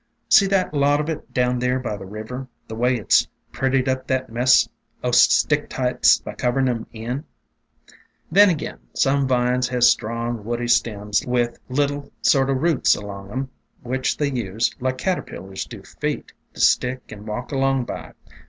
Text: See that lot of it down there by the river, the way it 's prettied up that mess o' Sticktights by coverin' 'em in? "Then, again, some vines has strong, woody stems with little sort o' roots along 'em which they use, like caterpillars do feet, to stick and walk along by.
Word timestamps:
See 0.29 0.47
that 0.47 0.73
lot 0.73 0.99
of 0.99 1.09
it 1.09 1.31
down 1.31 1.59
there 1.59 1.77
by 1.77 1.95
the 1.95 2.07
river, 2.07 2.47
the 2.67 2.73
way 2.73 2.95
it 2.95 3.11
's 3.11 3.27
prettied 3.51 3.87
up 3.87 4.07
that 4.07 4.31
mess 4.31 4.67
o' 5.03 5.11
Sticktights 5.11 6.23
by 6.23 6.33
coverin' 6.33 6.67
'em 6.67 6.87
in? 6.91 7.23
"Then, 8.31 8.49
again, 8.49 8.79
some 8.95 9.27
vines 9.27 9.67
has 9.67 9.87
strong, 9.87 10.43
woody 10.43 10.67
stems 10.69 11.23
with 11.27 11.59
little 11.69 12.11
sort 12.23 12.49
o' 12.49 12.53
roots 12.53 12.95
along 12.95 13.31
'em 13.31 13.49
which 13.83 14.17
they 14.17 14.31
use, 14.31 14.71
like 14.79 14.97
caterpillars 14.97 15.65
do 15.65 15.83
feet, 15.83 16.33
to 16.55 16.61
stick 16.61 17.11
and 17.11 17.27
walk 17.27 17.51
along 17.51 17.83
by. 17.85 18.13